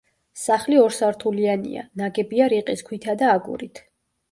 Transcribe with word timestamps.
სახლი 0.43 0.79
ორსართულიანია 0.83 1.85
ნაგებია 2.03 2.49
რიყის 2.57 2.85
ქვითა 2.91 3.19
და 3.23 3.31
აგურით. 3.37 3.87